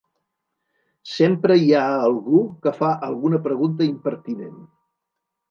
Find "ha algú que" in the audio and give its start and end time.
1.79-2.73